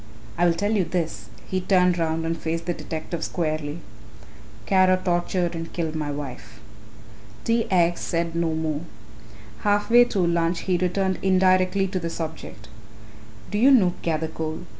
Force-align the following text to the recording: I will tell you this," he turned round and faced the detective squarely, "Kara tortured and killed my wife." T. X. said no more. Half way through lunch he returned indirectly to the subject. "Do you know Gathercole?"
I 0.35 0.47
will 0.47 0.55
tell 0.55 0.71
you 0.71 0.83
this," 0.83 1.29
he 1.47 1.61
turned 1.61 1.99
round 1.99 2.25
and 2.25 2.35
faced 2.35 2.65
the 2.65 2.73
detective 2.73 3.23
squarely, 3.23 3.81
"Kara 4.65 4.97
tortured 4.97 5.53
and 5.53 5.71
killed 5.73 5.93
my 5.93 6.09
wife." 6.09 6.59
T. 7.43 7.67
X. 7.69 8.01
said 8.01 8.33
no 8.33 8.55
more. 8.55 8.81
Half 9.59 9.91
way 9.91 10.05
through 10.05 10.25
lunch 10.25 10.61
he 10.61 10.75
returned 10.75 11.19
indirectly 11.21 11.85
to 11.87 11.99
the 11.99 12.09
subject. 12.09 12.67
"Do 13.51 13.59
you 13.59 13.69
know 13.69 13.93
Gathercole?" 14.01 14.61